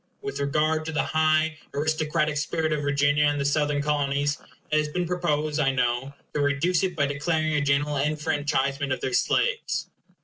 [0.23, 4.39] With regard to the high aristocratic spirit of Virginia and the Southern Colonies,
[4.71, 8.99] it has been proposed, I know, to reduce it by declaring a general enfranchisement of
[9.01, 9.89] their slaves.